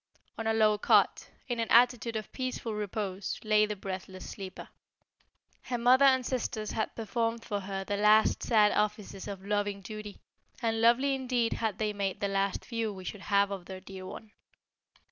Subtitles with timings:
[0.35, 4.67] On a low cot, in an attitude of peaceful repose, lay the breathless sleeper.
[5.61, 10.17] Her mother and sisters had performed for her the last sad offices of loving duty,
[10.59, 14.07] and lovely indeed had they made the last view we should have of their dear
[14.07, 14.31] one.